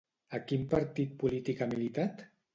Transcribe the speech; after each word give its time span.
A 0.37 0.39
quin 0.51 0.63
partit 0.71 1.13
polític 1.21 1.63
ha 1.63 1.69
militat? 1.77 2.27